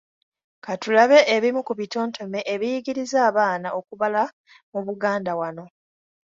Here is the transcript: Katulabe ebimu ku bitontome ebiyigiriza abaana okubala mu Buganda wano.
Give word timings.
Katulabe 0.65 1.19
ebimu 1.35 1.59
ku 1.67 1.73
bitontome 1.79 2.39
ebiyigiriza 2.53 3.17
abaana 3.29 3.67
okubala 3.79 4.23
mu 4.71 4.79
Buganda 4.87 5.31
wano. 5.39 5.65